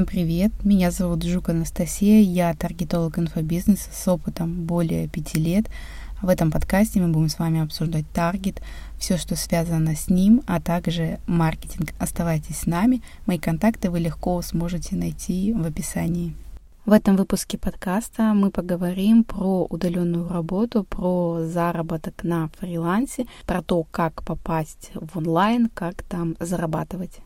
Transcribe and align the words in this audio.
Всем 0.00 0.06
привет! 0.06 0.52
Меня 0.64 0.90
зовут 0.90 1.22
Жук 1.24 1.50
Анастасия, 1.50 2.22
я 2.22 2.54
таргетолог 2.54 3.18
инфобизнеса 3.18 3.90
с 3.92 4.08
опытом 4.08 4.64
более 4.64 5.06
пяти 5.08 5.38
лет. 5.38 5.66
В 6.22 6.30
этом 6.30 6.50
подкасте 6.50 7.02
мы 7.02 7.08
будем 7.08 7.28
с 7.28 7.38
вами 7.38 7.60
обсуждать 7.60 8.06
таргет, 8.10 8.62
все, 8.98 9.18
что 9.18 9.36
связано 9.36 9.94
с 9.94 10.08
ним, 10.08 10.40
а 10.46 10.58
также 10.58 11.18
маркетинг. 11.26 11.90
Оставайтесь 11.98 12.60
с 12.60 12.66
нами, 12.66 13.02
мои 13.26 13.38
контакты 13.38 13.90
вы 13.90 13.98
легко 13.98 14.40
сможете 14.40 14.96
найти 14.96 15.52
в 15.52 15.66
описании. 15.66 16.34
В 16.86 16.92
этом 16.92 17.16
выпуске 17.16 17.58
подкаста 17.58 18.32
мы 18.32 18.50
поговорим 18.50 19.22
про 19.22 19.66
удаленную 19.68 20.30
работу, 20.30 20.82
про 20.82 21.44
заработок 21.44 22.24
на 22.24 22.48
фрилансе, 22.58 23.26
про 23.44 23.60
то, 23.60 23.84
как 23.90 24.24
попасть 24.24 24.92
в 24.94 25.18
онлайн, 25.18 25.68
как 25.74 26.04
там 26.04 26.36
зарабатывать. 26.40 27.20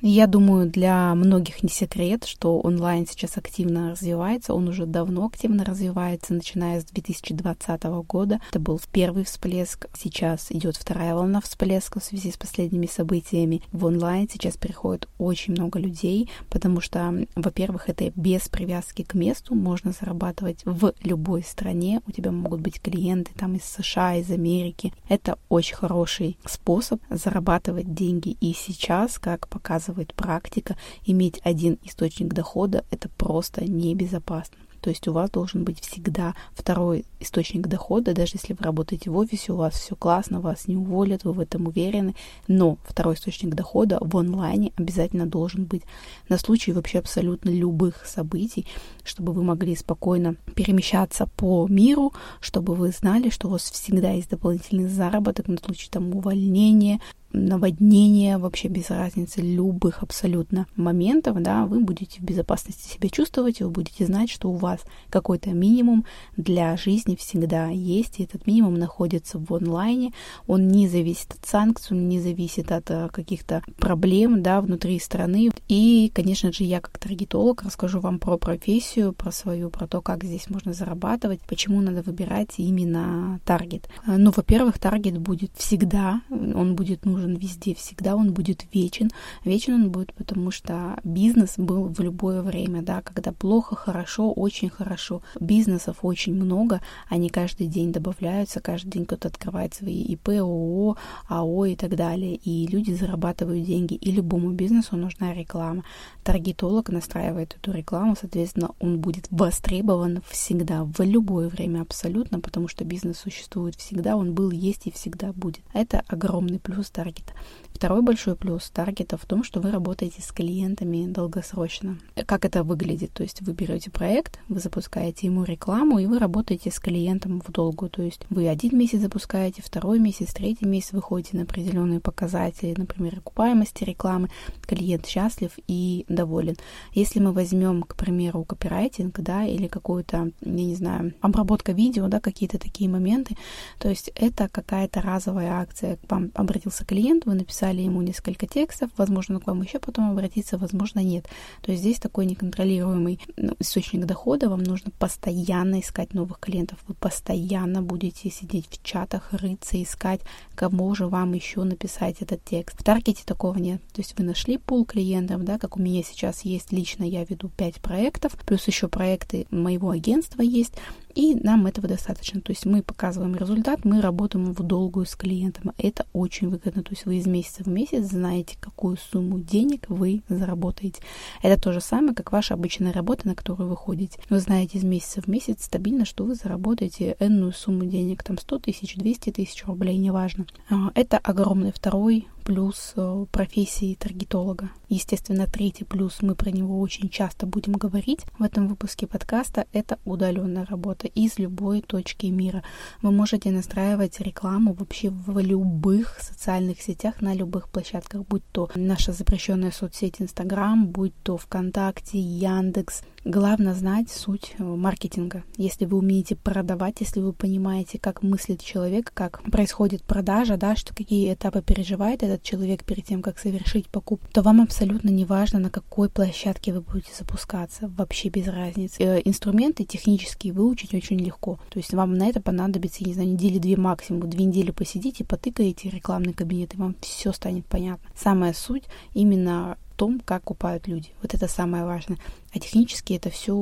Я 0.00 0.28
думаю, 0.28 0.70
для 0.70 1.12
многих 1.16 1.64
не 1.64 1.68
секрет, 1.68 2.24
что 2.24 2.60
онлайн 2.60 3.04
сейчас 3.06 3.36
активно 3.36 3.90
развивается. 3.90 4.54
Он 4.54 4.68
уже 4.68 4.86
давно 4.86 5.26
активно 5.26 5.64
развивается, 5.64 6.34
начиная 6.34 6.80
с 6.80 6.84
2020 6.84 7.82
года. 8.06 8.40
Это 8.50 8.60
был 8.60 8.80
первый 8.92 9.24
всплеск. 9.24 9.88
Сейчас 9.98 10.52
идет 10.52 10.76
вторая 10.76 11.16
волна 11.16 11.40
всплеска 11.40 11.98
в 11.98 12.04
связи 12.04 12.30
с 12.30 12.36
последними 12.36 12.86
событиями. 12.86 13.62
В 13.72 13.86
онлайн 13.86 14.28
сейчас 14.30 14.56
приходит 14.56 15.08
очень 15.18 15.54
много 15.54 15.80
людей, 15.80 16.30
потому 16.48 16.80
что, 16.80 17.26
во-первых, 17.34 17.88
это 17.88 18.12
без 18.14 18.48
привязки 18.48 19.02
к 19.02 19.14
месту. 19.14 19.56
Можно 19.56 19.90
зарабатывать 19.90 20.60
в 20.64 20.94
любой 21.02 21.42
стране. 21.42 22.02
У 22.06 22.12
тебя 22.12 22.30
могут 22.30 22.60
быть 22.60 22.80
клиенты 22.80 23.32
там 23.36 23.56
из 23.56 23.64
США, 23.64 24.14
из 24.14 24.30
Америки. 24.30 24.92
Это 25.08 25.38
очень 25.48 25.74
хороший 25.74 26.38
способ 26.46 27.00
зарабатывать 27.10 27.92
деньги 27.94 28.36
и 28.40 28.52
сейчас, 28.52 29.18
как 29.18 29.48
показывает 29.48 29.88
показывает 29.98 30.14
практика, 30.14 30.76
иметь 31.04 31.40
один 31.44 31.78
источник 31.84 32.32
дохода– 32.32 32.84
это 32.90 33.08
просто 33.08 33.64
небезопасно. 33.64 34.56
То 34.80 34.90
есть 34.90 35.08
у 35.08 35.12
вас 35.12 35.28
должен 35.30 35.64
быть 35.64 35.80
всегда 35.80 36.34
второй 36.54 37.04
источник 37.18 37.66
дохода, 37.66 38.14
даже 38.14 38.34
если 38.36 38.54
вы 38.54 38.64
работаете 38.64 39.10
в 39.10 39.16
офисе, 39.16 39.52
у 39.52 39.56
вас 39.56 39.74
все 39.74 39.96
классно, 39.96 40.40
вас 40.40 40.68
не 40.68 40.76
уволят, 40.76 41.24
вы 41.24 41.32
в 41.32 41.40
этом 41.40 41.66
уверены, 41.66 42.14
но 42.46 42.78
второй 42.84 43.14
источник 43.14 43.56
дохода 43.56 43.98
в 44.00 44.16
онлайне 44.16 44.72
обязательно 44.76 45.26
должен 45.26 45.64
быть 45.64 45.82
на 46.28 46.38
случай 46.38 46.72
вообще 46.72 47.00
абсолютно 47.00 47.50
любых 47.50 48.06
событий, 48.06 48.66
чтобы 49.02 49.32
вы 49.32 49.42
могли 49.42 49.74
спокойно 49.74 50.36
перемещаться 50.54 51.26
по 51.36 51.66
миру, 51.66 52.12
чтобы 52.40 52.76
вы 52.76 52.90
знали, 52.92 53.30
что 53.30 53.48
у 53.48 53.50
вас 53.50 53.62
всегда 53.62 54.12
есть 54.12 54.30
дополнительный 54.30 54.86
заработок 54.86 55.48
на 55.48 55.56
случай 55.58 55.90
там 55.90 56.14
увольнения, 56.14 57.00
наводнения, 57.32 58.38
вообще 58.38 58.68
без 58.68 58.90
разницы 58.90 59.40
любых 59.40 60.02
абсолютно 60.02 60.66
моментов, 60.76 61.40
да, 61.42 61.66
вы 61.66 61.80
будете 61.80 62.20
в 62.20 62.24
безопасности 62.24 62.94
себя 62.94 63.08
чувствовать, 63.08 63.60
вы 63.60 63.70
будете 63.70 64.06
знать, 64.06 64.30
что 64.30 64.50
у 64.50 64.54
вас 64.54 64.80
какой-то 65.10 65.50
минимум 65.50 66.04
для 66.36 66.76
жизни 66.76 67.16
всегда 67.16 67.68
есть, 67.68 68.18
и 68.18 68.24
этот 68.24 68.46
минимум 68.46 68.74
находится 68.74 69.38
в 69.38 69.52
онлайне, 69.52 70.12
он 70.46 70.68
не 70.68 70.88
зависит 70.88 71.32
от 71.32 71.46
санкций, 71.46 71.96
он 71.96 72.08
не 72.08 72.20
зависит 72.20 72.72
от 72.72 72.90
э, 72.90 73.08
каких-то 73.12 73.62
проблем, 73.78 74.42
да, 74.42 74.60
внутри 74.60 74.98
страны. 74.98 75.50
И, 75.68 76.10
конечно 76.14 76.52
же, 76.52 76.64
я 76.64 76.80
как 76.80 76.98
таргетолог 76.98 77.62
расскажу 77.62 78.00
вам 78.00 78.18
про 78.18 78.38
профессию, 78.38 79.12
про 79.12 79.30
свою, 79.32 79.70
про 79.70 79.86
то, 79.86 80.00
как 80.00 80.24
здесь 80.24 80.48
можно 80.48 80.72
зарабатывать, 80.72 81.40
почему 81.46 81.80
надо 81.80 82.02
выбирать 82.02 82.54
именно 82.56 83.40
таргет. 83.44 83.88
Ну, 84.06 84.32
во-первых, 84.34 84.78
таргет 84.78 85.18
будет 85.18 85.52
всегда, 85.56 86.22
он 86.30 86.74
будет 86.74 87.04
нужен 87.04 87.17
нужен 87.18 87.36
везде, 87.36 87.74
всегда 87.74 88.14
он 88.16 88.32
будет 88.32 88.64
вечен. 88.72 89.10
Вечен 89.44 89.74
он 89.74 89.90
будет, 89.90 90.12
потому 90.14 90.50
что 90.50 90.98
бизнес 91.04 91.54
был 91.56 91.88
в 91.88 92.00
любое 92.00 92.42
время, 92.42 92.82
да, 92.82 93.02
когда 93.02 93.32
плохо, 93.32 93.74
хорошо, 93.74 94.32
очень 94.32 94.70
хорошо. 94.70 95.22
Бизнесов 95.40 95.98
очень 96.02 96.34
много, 96.34 96.80
они 97.08 97.28
каждый 97.28 97.66
день 97.66 97.92
добавляются, 97.92 98.60
каждый 98.60 98.90
день 98.90 99.06
кто-то 99.06 99.28
открывает 99.28 99.74
свои 99.74 100.02
ИП, 100.02 100.28
ООО, 100.28 100.96
АО 101.28 101.66
и 101.66 101.74
так 101.74 101.96
далее, 101.96 102.36
и 102.36 102.66
люди 102.66 102.92
зарабатывают 102.92 103.64
деньги, 103.64 103.94
и 103.94 104.12
любому 104.12 104.50
бизнесу 104.50 104.96
нужна 104.96 105.34
реклама. 105.34 105.84
Таргетолог 106.22 106.88
настраивает 106.90 107.56
эту 107.56 107.72
рекламу, 107.72 108.16
соответственно, 108.18 108.70
он 108.80 109.00
будет 109.00 109.26
востребован 109.30 110.22
всегда, 110.28 110.84
в 110.84 111.00
любое 111.00 111.48
время 111.48 111.82
абсолютно, 111.82 112.40
потому 112.40 112.68
что 112.68 112.84
бизнес 112.84 113.18
существует 113.18 113.74
всегда, 113.74 114.16
он 114.16 114.34
был, 114.34 114.50
есть 114.50 114.86
и 114.86 114.90
всегда 114.90 115.32
будет. 115.32 115.62
Это 115.72 116.04
огромный 116.06 116.58
плюс 116.58 116.90
таргет 116.90 117.07
таргета. 117.08 117.32
Второй 117.72 118.02
большой 118.02 118.34
плюс 118.34 118.68
таргета 118.70 119.16
в 119.16 119.24
том, 119.24 119.44
что 119.44 119.60
вы 119.60 119.70
работаете 119.70 120.20
с 120.20 120.32
клиентами 120.32 121.06
долгосрочно. 121.06 121.96
Как 122.26 122.44
это 122.44 122.64
выглядит? 122.64 123.12
То 123.12 123.22
есть 123.22 123.40
вы 123.42 123.52
берете 123.52 123.88
проект, 123.88 124.40
вы 124.48 124.58
запускаете 124.58 125.28
ему 125.28 125.44
рекламу, 125.44 126.00
и 126.00 126.06
вы 126.06 126.18
работаете 126.18 126.72
с 126.72 126.80
клиентом 126.80 127.40
в 127.40 127.52
долгу. 127.52 127.88
То 127.88 128.02
есть 128.02 128.22
вы 128.30 128.48
один 128.48 128.76
месяц 128.76 128.98
запускаете, 128.98 129.62
второй 129.62 130.00
месяц, 130.00 130.34
третий 130.34 130.66
месяц 130.66 130.92
выходите 130.92 131.36
на 131.36 131.44
определенные 131.44 132.00
показатели, 132.00 132.74
например, 132.76 133.18
окупаемости 133.18 133.84
рекламы, 133.84 134.28
клиент 134.66 135.06
счастлив 135.06 135.52
и 135.68 136.04
доволен. 136.08 136.56
Если 136.94 137.20
мы 137.20 137.32
возьмем, 137.32 137.84
к 137.84 137.94
примеру, 137.94 138.42
копирайтинг, 138.42 139.20
да, 139.20 139.44
или 139.44 139.68
какую-то, 139.68 140.32
я 140.40 140.50
не 140.50 140.74
знаю, 140.74 141.14
обработка 141.20 141.70
видео, 141.70 142.08
да, 142.08 142.18
какие-то 142.18 142.58
такие 142.58 142.90
моменты, 142.90 143.36
то 143.78 143.88
есть 143.88 144.10
это 144.16 144.48
какая-то 144.48 145.00
разовая 145.00 145.52
акция. 145.60 145.96
К 145.96 146.10
вам 146.10 146.32
обратился 146.34 146.84
клиент, 146.84 146.97
вы 146.98 147.34
написали 147.34 147.80
ему 147.82 148.02
несколько 148.02 148.46
текстов, 148.46 148.90
возможно, 148.96 149.36
он 149.36 149.40
к 149.40 149.46
вам 149.46 149.62
еще 149.62 149.78
потом 149.78 150.10
обратиться, 150.10 150.58
возможно, 150.58 151.00
нет. 151.00 151.26
То 151.62 151.72
есть 151.72 151.82
здесь 151.82 151.98
такой 151.98 152.26
неконтролируемый 152.26 153.20
ну, 153.36 153.54
источник 153.58 154.04
дохода, 154.04 154.48
вам 154.48 154.62
нужно 154.62 154.90
постоянно 154.98 155.80
искать 155.80 156.14
новых 156.14 156.40
клиентов, 156.40 156.78
вы 156.88 156.94
постоянно 156.94 157.82
будете 157.82 158.30
сидеть 158.30 158.66
в 158.68 158.82
чатах, 158.82 159.32
рыться, 159.32 159.80
искать, 159.82 160.20
кому 160.54 160.94
же 160.94 161.06
вам 161.06 161.32
еще 161.34 161.62
написать 161.62 162.16
этот 162.20 162.44
текст. 162.44 162.80
В 162.80 162.84
таргете 162.84 163.22
такого 163.24 163.56
нет. 163.58 163.80
То 163.92 164.00
есть 164.00 164.18
вы 164.18 164.24
нашли 164.24 164.58
пул 164.58 164.84
клиентов, 164.84 165.44
да, 165.44 165.58
как 165.58 165.76
у 165.76 165.80
меня 165.80 166.02
сейчас 166.02 166.42
есть 166.44 166.72
лично, 166.72 167.04
я 167.04 167.24
веду 167.24 167.48
5 167.48 167.76
проектов, 167.76 168.32
плюс 168.46 168.66
еще 168.66 168.88
проекты 168.88 169.46
моего 169.50 169.90
агентства 169.90 170.42
есть, 170.42 170.74
и 171.18 171.34
нам 171.34 171.66
этого 171.66 171.88
достаточно. 171.88 172.40
То 172.40 172.52
есть 172.52 172.64
мы 172.64 172.80
показываем 172.80 173.34
результат, 173.34 173.84
мы 173.84 174.00
работаем 174.00 174.52
в 174.52 174.62
долгую 174.62 175.04
с 175.04 175.16
клиентом. 175.16 175.72
Это 175.76 176.06
очень 176.12 176.48
выгодно. 176.48 176.84
То 176.84 176.92
есть 176.92 177.06
вы 177.06 177.16
из 177.16 177.26
месяца 177.26 177.64
в 177.64 177.66
месяц 177.66 178.04
знаете, 178.04 178.56
какую 178.60 178.96
сумму 178.96 179.40
денег 179.40 179.86
вы 179.88 180.22
заработаете. 180.28 181.02
Это 181.42 181.60
то 181.60 181.72
же 181.72 181.80
самое, 181.80 182.14
как 182.14 182.30
ваша 182.30 182.54
обычная 182.54 182.92
работа, 182.92 183.26
на 183.26 183.34
которую 183.34 183.68
вы 183.68 183.74
ходите. 183.74 184.20
Вы 184.30 184.38
знаете 184.38 184.78
из 184.78 184.84
месяца 184.84 185.20
в 185.20 185.26
месяц 185.26 185.64
стабильно, 185.64 186.04
что 186.04 186.22
вы 186.22 186.36
заработаете 186.36 187.16
энную 187.18 187.52
сумму 187.52 187.84
денег, 187.84 188.22
там 188.22 188.38
100 188.38 188.60
тысяч, 188.60 188.94
200 188.94 189.32
тысяч 189.32 189.66
рублей, 189.66 189.96
неважно. 189.96 190.46
А, 190.70 190.92
это 190.94 191.18
огромный 191.18 191.72
второй 191.72 192.28
плюс 192.48 192.94
э, 192.96 193.26
профессии 193.30 193.94
таргетолога. 193.94 194.70
Естественно, 194.88 195.46
третий 195.46 195.84
плюс, 195.84 196.22
мы 196.22 196.34
про 196.34 196.50
него 196.50 196.80
очень 196.80 197.10
часто 197.10 197.44
будем 197.44 197.74
говорить 197.74 198.20
в 198.38 198.42
этом 198.42 198.68
выпуске 198.68 199.06
подкаста, 199.06 199.66
это 199.74 199.98
удаленная 200.06 200.64
работа 200.64 201.08
из 201.08 201.38
любой 201.38 201.82
точки 201.82 202.24
мира. 202.24 202.62
Вы 203.02 203.10
можете 203.10 203.50
настраивать 203.50 204.18
рекламу 204.20 204.72
вообще 204.72 205.10
в 205.10 205.38
любых 205.40 206.18
социальных 206.20 206.80
сетях, 206.80 207.20
на 207.20 207.34
любых 207.34 207.68
площадках, 207.68 208.22
будь 208.26 208.44
то 208.50 208.70
наша 208.74 209.12
запрещенная 209.12 209.70
соцсеть 209.70 210.22
Инстаграм, 210.22 210.86
будь 210.86 211.12
то 211.22 211.36
ВКонтакте, 211.36 212.18
Яндекс, 212.18 213.02
Главное 213.24 213.74
знать 213.74 214.10
суть 214.10 214.54
э, 214.58 214.62
маркетинга. 214.62 215.44
Если 215.58 215.84
вы 215.84 215.98
умеете 215.98 216.34
продавать, 216.34 217.00
если 217.00 217.20
вы 217.20 217.34
понимаете, 217.34 217.98
как 217.98 218.22
мыслит 218.22 218.62
человек, 218.62 219.12
как 219.12 219.42
происходит 219.42 220.02
продажа, 220.02 220.56
да, 220.56 220.76
что 220.76 220.94
какие 220.94 221.34
этапы 221.34 221.60
переживает 221.60 222.22
этот 222.22 222.37
человек 222.42 222.84
перед 222.84 223.04
тем, 223.04 223.22
как 223.22 223.38
совершить 223.38 223.88
покупку, 223.88 224.28
то 224.32 224.42
вам 224.42 224.60
абсолютно 224.60 225.10
не 225.10 225.24
важно, 225.24 225.58
на 225.58 225.70
какой 225.70 226.08
площадке 226.08 226.72
вы 226.72 226.80
будете 226.80 227.12
запускаться, 227.18 227.88
вообще 227.96 228.28
без 228.28 228.48
разницы. 228.48 229.02
Э, 229.02 229.20
инструменты 229.24 229.84
технические 229.84 230.52
выучить 230.52 230.94
очень 230.94 231.18
легко. 231.18 231.58
То 231.70 231.78
есть 231.78 231.92
вам 231.94 232.14
на 232.14 232.28
это 232.28 232.40
понадобится, 232.40 233.04
не 233.04 233.14
знаю, 233.14 233.30
недели 233.30 233.58
две 233.58 233.76
максимум, 233.76 234.28
две 234.28 234.44
недели 234.44 234.70
посидите, 234.70 235.24
потыкаете 235.24 235.90
рекламный 235.90 236.32
кабинет, 236.32 236.74
и 236.74 236.76
вам 236.76 236.96
все 237.00 237.32
станет 237.32 237.66
понятно. 237.66 238.08
Самая 238.14 238.52
суть 238.52 238.84
именно 239.14 239.76
том, 239.98 240.20
как 240.24 240.44
купают 240.44 240.86
люди. 240.86 241.10
Вот 241.20 241.34
это 241.34 241.48
самое 241.48 241.84
важное. 241.84 242.18
А 242.54 242.58
технически 242.58 243.14
это 243.14 243.30
все 243.30 243.54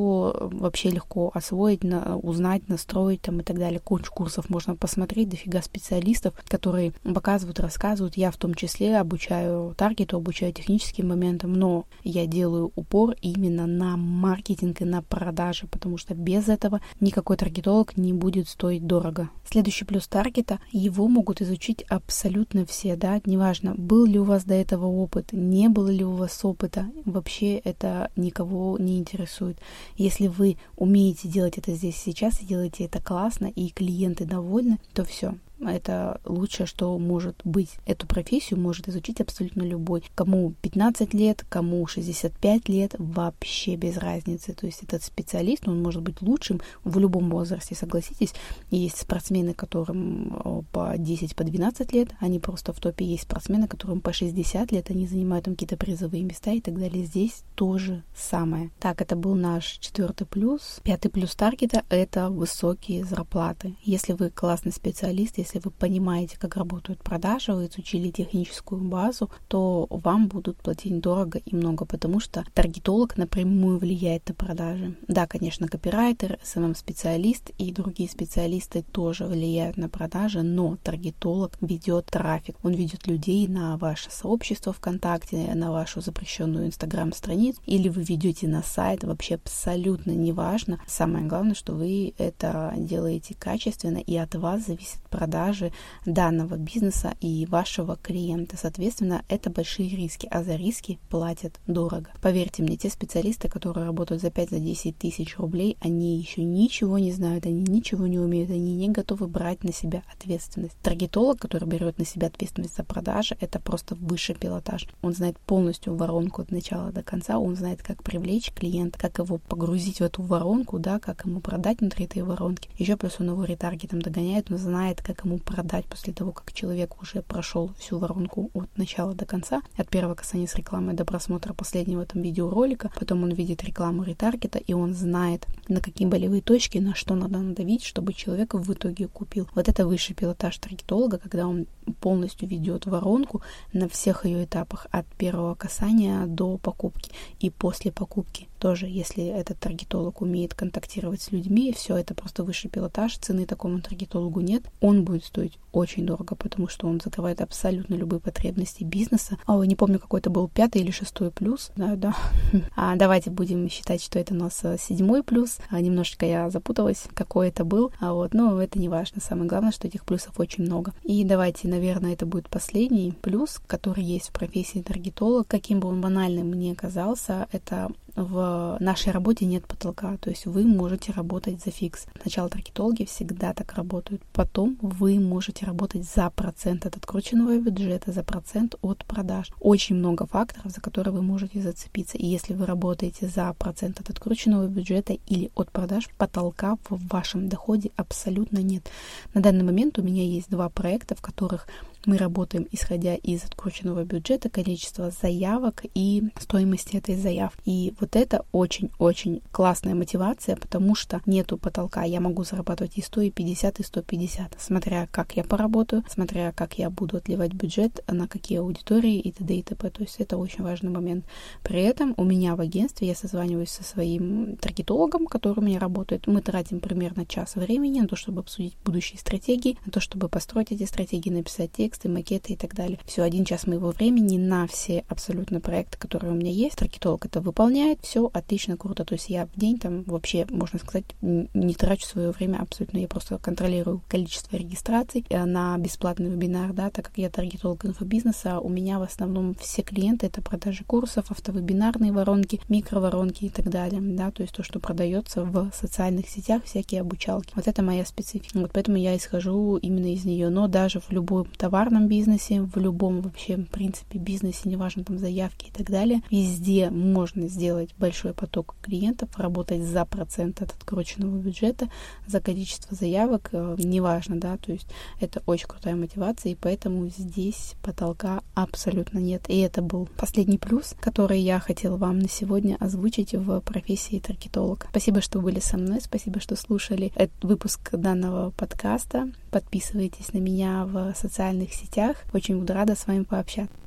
вообще 0.53 0.91
легко 0.91 1.31
освоить, 1.35 1.83
на, 1.83 2.17
узнать, 2.19 2.69
настроить 2.69 3.23
там 3.23 3.41
и 3.41 3.43
так 3.43 3.59
далее. 3.59 3.81
Кучу 3.81 4.12
курсов 4.12 4.49
можно 4.49 4.77
посмотреть, 4.77 5.29
дофига 5.29 5.62
специалистов, 5.62 6.35
которые 6.49 6.93
показывают, 7.03 7.61
рассказывают. 7.61 8.17
Я 8.17 8.31
в 8.31 8.37
том 8.37 8.55
числе 8.55 8.99
обучаю 8.99 9.75
таргету, 9.77 10.17
обучаю 10.17 10.53
техническим 10.53 11.09
моментам, 11.09 11.53
но 11.53 11.85
я 12.05 12.27
делаю 12.27 12.73
упор 12.77 13.17
именно 13.23 13.67
на 13.67 13.97
маркетинг 13.97 14.81
и 14.81 14.85
на 14.85 15.03
продажи, 15.03 15.67
потому 15.67 15.99
что 15.99 16.15
без 16.15 16.49
этого 16.49 16.81
никакой 17.00 17.37
таргетолог 17.37 17.97
не 17.97 18.12
будет 18.12 18.49
стоить 18.49 18.87
дорого. 18.87 19.31
Следующий 19.49 19.85
плюс 19.85 20.06
таргета, 20.06 20.61
его 20.71 21.09
могут 21.09 21.41
изучить 21.41 21.83
абсолютно 21.88 22.67
все, 22.67 22.97
да, 22.97 23.21
неважно, 23.25 23.75
был 23.77 24.05
ли 24.05 24.19
у 24.19 24.25
вас 24.25 24.44
до 24.44 24.55
этого 24.55 24.87
опыт, 24.87 25.33
не 25.33 25.69
было 25.69 25.88
ли 25.88 26.05
у 26.05 26.12
вас 26.12 26.44
опыта, 26.44 26.87
вообще 27.05 27.56
это 27.56 28.11
никого 28.17 28.75
не 28.78 28.99
интересует. 28.99 29.58
Если 29.96 30.26
вы 30.26 30.56
умеете 30.76 31.28
делать 31.28 31.58
это 31.58 31.73
здесь 31.73 31.96
сейчас 31.96 32.40
и 32.40 32.46
делаете 32.46 32.84
это 32.84 33.00
классно, 33.00 33.46
и 33.46 33.70
клиенты 33.70 34.25
довольны, 34.25 34.78
то 34.94 35.05
все, 35.05 35.34
это 35.61 36.20
лучшее, 36.25 36.67
что 36.67 36.99
может 36.99 37.41
быть. 37.44 37.70
Эту 37.87 38.06
профессию 38.06 38.61
может 38.61 38.88
изучить 38.88 39.20
абсолютно 39.20 39.62
любой. 39.62 40.05
Кому 40.14 40.53
15 40.61 41.14
лет, 41.14 41.44
кому 41.49 41.87
65 41.87 42.69
лет, 42.69 42.94
вообще 42.99 43.76
без 43.76 43.97
разницы. 43.97 44.53
То 44.53 44.67
есть 44.67 44.82
этот 44.82 45.03
специалист, 45.03 45.67
он 45.67 45.82
может 45.82 46.03
быть 46.03 46.20
лучшим 46.20 46.61
в 46.85 46.99
любом 46.99 47.31
возрасте, 47.31 47.75
согласитесь. 47.75 48.35
Есть 48.70 48.99
спортсмены, 48.99 49.55
которым 49.55 50.67
по 50.73 50.94
10, 50.97 51.35
по 51.35 51.44
12 51.44 51.93
лет, 51.93 52.11
они 52.20 52.38
просто 52.38 52.73
в 52.73 52.81
топе. 52.81 53.05
Есть 53.05 53.25
спортсмены, 53.25 53.69
которым 53.69 54.00
по 54.00 54.12
60 54.12 54.73
лет, 54.73 54.91
они 54.91 55.06
занимают 55.06 55.47
там 55.47 55.55
какие-то 55.55 55.76
призовые 55.76 56.25
места 56.25 56.52
и 56.52 56.61
так 56.61 56.79
далее. 56.79 57.05
Здесь 57.05 57.44
то 57.55 57.79
же 57.79 58.02
самое. 58.14 58.70
Так, 58.79 59.00
это 59.00 59.17
был 59.17 59.35
наш 59.35 59.79
четвертый 59.79 60.26
плюс. 60.26 60.81
Пятый 60.82 61.09
плюс 61.09 61.35
таргета— 61.35 61.85
это 61.88 62.31
высокие 62.31 63.05
зарплаты. 63.05 63.76
Если 63.82 64.12
вы 64.12 64.31
классный 64.31 64.73
специалист, 64.73 65.38
если 65.46 65.60
вы 65.60 65.70
понимаете, 65.70 66.37
как 66.38 66.56
работают 66.56 66.98
продажи, 67.02 67.52
вы 67.52 67.66
изучили 67.66 68.10
техническую 68.10 68.82
базу, 68.82 69.31
то 69.46 69.87
вам 69.90 70.26
будут 70.26 70.56
платить 70.56 70.98
дорого 71.00 71.38
и 71.38 71.54
много, 71.54 71.84
потому 71.84 72.19
что 72.19 72.44
таргетолог 72.52 73.16
напрямую 73.16 73.78
влияет 73.78 74.28
на 74.28 74.34
продажи. 74.34 74.96
Да, 75.06 75.28
конечно, 75.28 75.69
копирайтер, 75.69 76.38
SMM-специалист 76.43 77.50
и 77.58 77.72
другие 77.72 78.08
специалисты 78.08 78.82
тоже 78.82 79.26
влияют 79.26 79.76
на 79.76 79.88
продажи, 79.88 80.43
но 80.43 80.76
таргетолог 80.82 81.52
ведет 81.60 82.06
трафик, 82.06 82.56
он 82.64 82.72
ведет 82.72 83.06
людей 83.06 83.46
на 83.46 83.76
ваше 83.76 84.10
сообщество 84.10 84.72
ВКонтакте, 84.72 85.54
на 85.54 85.70
вашу 85.70 86.00
запрещенную 86.00 86.66
Инстаграм-страницу, 86.66 87.60
или 87.66 87.88
вы 87.88 88.02
ведете 88.02 88.49
на 88.49 88.64
сайт, 88.64 89.04
вообще 89.04 89.37
абсолютно 89.37 90.10
неважно. 90.10 90.81
Самое 90.88 91.25
главное, 91.26 91.54
что 91.54 91.75
вы 91.75 92.14
это 92.19 92.75
делаете 92.76 93.37
качественно, 93.38 93.99
и 93.99 94.16
от 94.16 94.34
вас 94.34 94.66
зависит 94.66 95.00
продажа 95.08 95.36
продажи 95.37 95.73
данного 96.06 96.56
бизнеса 96.56 97.15
и 97.21 97.47
вашего 97.47 97.97
клиента. 97.97 98.56
Соответственно, 98.56 99.23
это 99.29 99.50
большие 99.50 99.88
риски, 99.88 100.27
а 100.31 100.43
за 100.43 100.56
риски 100.56 100.99
платят 101.11 101.61
дорого. 101.67 102.11
Поверьте 102.23 102.62
мне, 102.62 102.77
те 102.77 102.88
специалисты, 102.88 103.49
которые 103.49 103.87
работают 103.87 104.23
за 104.23 104.29
5-10 104.29 104.94
тысяч 104.99 105.37
рублей, 105.37 105.77
они 105.81 106.19
еще 106.19 106.43
ничего 106.43 106.99
не 106.99 107.12
знают, 107.12 107.44
они 107.44 107.65
ничего 107.69 108.06
не 108.06 108.19
умеют, 108.19 108.50
они 108.50 108.75
не 108.75 108.88
готовы 108.88 109.27
брать 109.27 109.62
на 109.62 109.73
себя 109.73 110.03
ответственность. 110.12 110.77
Таргетолог, 110.83 111.38
который 111.38 111.69
берет 111.69 111.99
на 111.99 112.06
себя 112.06 112.29
ответственность 112.29 112.77
за 112.77 112.85
продажи, 112.85 113.37
это 113.41 113.61
просто 113.61 113.94
высший 113.94 114.35
пилотаж. 114.37 114.88
Он 115.03 115.12
знает 115.12 115.38
полностью 115.38 115.94
воронку 115.97 116.43
от 116.43 116.50
начала 116.50 116.93
до 116.93 117.03
конца, 117.03 117.38
он 117.38 117.56
знает, 117.56 117.83
как 117.83 118.03
привлечь 118.03 118.53
клиента, 118.53 118.99
как 118.99 119.19
его 119.19 119.37
погрузить 119.37 119.99
в 119.99 120.05
эту 120.05 120.23
воронку, 120.23 120.79
да, 120.79 120.99
как 120.99 121.27
ему 121.27 121.41
продать 121.41 121.81
внутри 121.81 122.06
этой 122.06 122.23
воронки. 122.23 122.71
Еще 122.79 122.97
плюс 122.97 123.17
он 123.19 123.29
его 123.31 123.44
ретаргетом 123.44 124.00
догоняет, 124.00 124.50
он 124.50 124.59
знает, 124.59 125.03
как 125.03 125.25
ему 125.26 125.38
продать 125.38 125.84
после 125.87 126.12
того, 126.12 126.32
как 126.32 126.52
человек 126.52 127.02
уже 127.02 127.23
прошел 127.23 127.73
всю 127.78 127.99
воронку 127.99 128.50
от 128.55 128.78
начала 128.78 129.14
до 129.14 129.26
конца, 129.26 129.61
от 129.76 129.88
первого 129.88 130.14
касания 130.14 130.46
с 130.46 130.55
рекламой 130.55 130.94
до 130.94 131.05
просмотра 131.05 131.52
последнего 131.52 132.06
там 132.06 132.23
видеоролика, 132.23 132.90
потом 132.99 133.25
он 133.25 133.32
видит 133.32 133.64
рекламу 133.64 134.05
ретаргета, 134.05 134.58
и 134.58 134.73
он 134.73 134.94
знает, 134.94 135.46
на 135.69 135.81
какие 135.81 136.06
болевые 136.08 136.43
точки, 136.43 136.78
на 136.78 136.94
что 136.94 137.14
надо 137.14 137.38
надавить, 137.38 137.84
чтобы 137.84 138.14
человек 138.14 138.55
в 138.55 138.73
итоге 138.73 139.08
купил. 139.08 139.49
Вот 139.55 139.69
это 139.69 139.87
высший 139.87 140.14
пилотаж 140.14 140.56
таргетолога, 140.58 141.19
когда 141.19 141.46
он 141.46 141.67
полностью 142.00 142.49
ведет 142.49 142.87
воронку 142.87 143.43
на 143.73 143.88
всех 143.88 144.25
ее 144.25 144.44
этапах, 144.44 144.87
от 144.90 145.06
первого 145.19 145.55
касания 145.55 146.26
до 146.26 146.56
покупки 146.58 147.11
и 147.40 147.50
после 147.50 147.90
покупки. 147.93 148.49
Тоже, 148.58 148.87
если 148.87 149.25
этот 149.26 149.58
таргетолог 149.58 150.23
умеет 150.23 150.55
контактировать 150.55 151.23
с 151.23 151.32
людьми, 151.32 151.73
все 151.73 151.97
это 151.97 152.14
просто 152.14 152.44
высший 152.44 152.70
пилотаж, 152.70 153.17
цены 153.19 153.47
такому 153.47 153.81
таргетологу 153.81 154.41
нет, 154.41 154.62
он 154.81 155.05
будет 155.05 155.25
стоить 155.25 155.58
очень 155.73 156.06
дорого, 156.06 156.35
потому 156.35 156.69
что 156.69 156.87
он 156.87 157.00
закрывает 157.03 157.41
абсолютно 157.41 157.94
любые 157.94 158.20
потребности 158.20 158.82
бизнеса. 158.82 159.37
А, 159.47 159.61
не 159.64 159.76
помню, 159.76 159.99
какой 159.99 160.20
это 160.20 160.31
был 160.31 160.49
пятый 160.49 160.82
или 160.82 160.91
шестой 160.91 161.31
плюс. 161.31 161.70
Да, 161.76 161.97
да. 161.97 162.17
А 162.76 162.97
давайте 162.97 163.31
будем 163.31 163.69
считать, 163.69 164.03
что 164.03 164.19
это 164.19 164.35
у 164.35 164.37
нас 164.37 164.61
э, 164.62 164.76
седьмой 164.79 165.23
плюс. 165.23 165.59
А, 165.70 165.81
немножечко 165.81 166.26
я 166.26 166.50
запуталась, 166.50 167.05
какой 167.14 167.49
это 167.49 167.64
был. 167.64 167.93
А 168.00 168.14
вот, 168.14 168.32
но 168.35 168.61
это 168.61 168.79
не 168.79 168.88
важно. 168.88 169.20
Самое 169.20 169.49
главное, 169.49 169.73
что 169.73 169.87
этих 169.87 170.05
плюсов 170.05 170.38
очень 170.38 170.64
много. 170.64 170.93
И 171.02 171.25
давайте, 171.25 171.69
наверное, 171.69 172.14
это 172.14 172.26
будет 172.26 172.49
последний 172.49 173.12
плюс, 173.20 173.61
который 173.67 174.05
есть 174.05 174.29
в 174.29 174.32
профессии 174.32 174.82
таргетолог. 174.82 175.47
Каким 175.47 175.81
бы 175.81 175.88
он 175.88 176.00
банальным 176.00 176.52
ни 176.52 176.73
казался, 176.75 177.49
это 177.52 177.91
в 178.16 178.78
нашей 178.80 179.12
работе 179.12 179.44
нет 179.44 179.66
потолка, 179.66 180.16
то 180.16 180.30
есть 180.30 180.46
вы 180.46 180.64
можете 180.64 181.12
работать 181.12 181.62
за 181.62 181.70
фикс. 181.70 182.06
Сначала 182.22 182.48
таргетологи 182.48 183.04
всегда 183.04 183.52
так 183.52 183.74
работают, 183.74 184.22
потом 184.32 184.78
вы 184.80 185.20
можете 185.20 185.66
работать 185.66 186.04
за 186.04 186.30
процент 186.30 186.86
от 186.86 186.96
открученного 186.96 187.58
бюджета, 187.58 188.12
за 188.12 188.22
процент 188.22 188.74
от 188.80 189.04
продаж. 189.04 189.50
Очень 189.60 189.96
много 189.96 190.26
факторов, 190.26 190.72
за 190.72 190.80
которые 190.80 191.12
вы 191.12 191.22
можете 191.22 191.60
зацепиться. 191.60 192.16
И 192.16 192.26
если 192.26 192.54
вы 192.54 192.66
работаете 192.66 193.28
за 193.28 193.52
процент 193.52 194.00
от 194.00 194.10
открученного 194.10 194.66
бюджета 194.66 195.12
или 195.26 195.50
от 195.54 195.70
продаж, 195.70 196.08
потолка 196.16 196.76
в 196.88 197.06
вашем 197.08 197.48
доходе 197.48 197.90
абсолютно 197.96 198.58
нет. 198.58 198.88
На 199.34 199.42
данный 199.42 199.64
момент 199.64 199.98
у 199.98 200.02
меня 200.02 200.24
есть 200.24 200.48
два 200.48 200.68
проекта, 200.68 201.14
в 201.14 201.20
которых 201.20 201.68
мы 202.06 202.17
работаем 202.19 202.67
исходя 202.70 203.14
из 203.17 203.44
открученного 203.44 204.05
бюджета, 204.05 204.49
количества 204.49 205.11
заявок 205.11 205.85
и 205.94 206.23
стоимости 206.38 206.97
этой 206.97 207.17
заявки. 207.17 207.61
И 207.64 207.94
вот 208.00 208.17
это 208.17 208.44
очень-очень 208.53 209.43
классная 209.50 209.94
мотивация, 209.94 210.56
потому 210.56 210.94
что 210.94 211.20
нету 211.26 211.58
потолка. 211.58 212.05
Я 212.05 212.20
могу 212.20 212.44
зарабатывать 212.44 212.97
и 212.97 213.03
100, 213.03 213.20
и 213.23 213.31
50, 213.31 213.81
и 213.81 213.82
150, 213.82 214.56
смотря 214.58 215.08
как 215.11 215.37
я 215.37 215.44
поработаю, 215.44 216.05
смотря 216.08 216.53
как 216.53 216.79
я 216.79 216.91
буду 216.91 217.17
отливать 217.17 217.53
бюджет, 217.53 218.03
на 218.06 218.29
какие 218.29 218.59
аудитории 218.59 219.19
и 219.19 219.32
т.д. 219.32 219.55
и 219.55 219.62
т.п. 219.62 219.91
То 219.91 220.02
есть 220.02 220.17
это 220.19 220.37
очень 220.37 220.62
важный 220.62 220.91
момент. 220.91 221.25
При 221.62 221.82
этом 221.82 222.14
у 222.17 222.25
меня 222.25 222.55
в 222.55 222.61
агентстве 222.61 223.09
я 223.09 223.14
созваниваюсь 223.17 223.70
со 223.70 223.82
своим 223.82 224.56
таргетологом, 224.56 225.26
который 225.26 225.59
у 225.59 225.62
меня 225.62 225.81
работает. 225.81 226.29
Мы 226.29 226.41
тратим 226.41 226.79
примерно 226.81 227.26
час 227.26 227.56
времени 227.56 228.00
на 228.00 228.06
то, 228.06 228.14
чтобы 228.14 228.41
обсудить 228.41 228.76
будущие 228.85 229.19
стратегии, 229.19 229.76
на 229.85 229.90
то, 229.90 229.99
чтобы 230.00 230.28
построить 230.28 230.71
эти 230.71 230.85
стратегии, 230.85 231.30
написать 231.30 231.73
текст, 231.73 231.96
тексты, 231.97 232.09
макеты 232.09 232.53
и 232.53 232.57
так 232.57 232.75
далее. 232.75 232.99
Все, 233.07 233.23
один 233.23 233.45
час 233.45 233.67
моего 233.67 233.91
времени 233.91 234.38
на 234.38 234.67
все 234.67 235.05
абсолютно 235.09 235.61
проекты, 235.61 235.99
которые 235.99 236.33
у 236.33 236.37
меня 236.37 236.50
есть. 236.50 236.76
Таргетолог 236.76 237.25
это 237.26 237.41
выполняет, 237.41 237.99
все 238.03 238.31
отлично, 238.33 238.76
круто. 238.76 239.05
То 239.05 239.15
есть 239.15 239.29
я 239.29 239.47
в 239.47 239.59
день 239.59 239.79
там 239.79 240.03
вообще, 240.05 240.47
можно 240.50 240.79
сказать, 240.79 241.05
не 241.21 241.75
трачу 241.75 242.07
свое 242.07 242.31
время 242.31 242.59
абсолютно. 242.59 242.99
Я 242.99 243.09
просто 243.09 243.38
контролирую 243.38 244.03
количество 244.09 244.57
регистраций 244.57 245.25
э, 245.29 245.45
на 245.45 245.76
бесплатный 245.79 246.31
вебинар, 246.31 246.73
да, 246.73 246.91
так 246.91 247.07
как 247.07 247.19
я 247.19 247.31
таргетолог 247.31 247.85
инфобизнеса, 247.85 248.61
у 248.61 248.69
меня 248.69 248.99
в 248.99 249.03
основном 249.03 249.55
все 249.55 249.83
клиенты 249.83 250.26
это 250.26 250.43
продажи 250.43 250.85
курсов, 250.85 251.31
автовебинарные 251.31 252.12
воронки, 252.12 252.61
микроворонки 252.69 253.45
и 253.45 253.49
так 253.49 253.71
далее, 253.71 254.00
да, 254.00 254.31
то 254.31 254.43
есть 254.43 254.55
то, 254.55 254.62
что 254.62 254.81
продается 254.81 255.45
в 255.45 255.71
социальных 255.73 256.29
сетях, 256.29 256.65
всякие 256.65 257.00
обучалки. 257.00 257.53
Вот 257.55 257.69
это 257.69 257.83
моя 257.83 258.05
специфика. 258.05 258.59
Вот 258.59 258.73
поэтому 258.73 258.97
я 258.97 259.17
исхожу 259.17 259.76
именно 259.76 260.12
из 260.12 260.25
нее. 260.25 260.49
Но 260.49 260.69
даже 260.69 261.00
в 261.00 261.11
любом 261.11 261.47
товар 261.57 261.86
товарном 261.87 262.09
бизнесе, 262.09 262.62
в 262.62 262.76
любом 262.78 263.21
вообще, 263.21 263.57
в 263.57 263.69
принципе, 263.69 264.19
бизнесе, 264.19 264.69
неважно, 264.69 265.05
там, 265.05 265.19
заявки 265.19 265.69
и 265.69 265.71
так 265.71 265.88
далее, 265.88 266.21
везде 266.33 266.90
можно 266.90 267.47
сделать 267.47 267.95
большой 267.97 268.35
поток 268.35 268.75
клиентов, 268.83 269.28
работать 269.37 269.85
за 269.85 270.05
процент 270.05 270.62
от 270.62 270.73
открученного 270.73 271.37
бюджета, 271.37 271.88
за 272.26 272.40
количество 272.40 272.97
заявок, 272.97 273.50
э, 273.52 273.76
неважно, 273.78 274.37
да, 274.40 274.57
то 274.57 274.73
есть 274.73 274.88
это 275.21 275.43
очень 275.47 275.69
крутая 275.69 275.95
мотивация, 275.95 276.52
и 276.52 276.57
поэтому 276.57 277.07
здесь 277.09 277.75
потолка 277.83 278.43
абсолютно 278.55 279.19
нет. 279.19 279.45
И 279.49 279.59
это 279.61 279.81
был 279.81 280.09
последний 280.16 280.59
плюс, 280.59 280.97
который 281.00 281.40
я 281.40 281.61
хотела 281.61 281.97
вам 281.97 282.19
на 282.19 282.28
сегодня 282.28 282.76
озвучить 282.81 283.33
в 283.33 283.61
профессии 283.61 284.19
таргетолог. 284.19 284.87
Спасибо, 284.90 285.21
что 285.21 285.40
были 285.40 285.61
со 285.61 285.76
мной, 285.76 286.00
спасибо, 286.00 286.40
что 286.40 286.57
слушали 286.57 287.12
этот 287.14 287.45
выпуск 287.45 287.90
данного 287.93 288.50
подкаста. 288.50 289.31
Подписывайтесь 289.52 290.33
на 290.33 290.38
меня 290.38 290.85
в 290.85 291.14
социальных 291.14 291.75
сетях. 291.76 292.16
Очень 292.33 292.59
буду 292.59 292.73
рада 292.75 292.95
с 292.97 293.06
вами 293.06 293.23
пообщаться. 293.23 293.86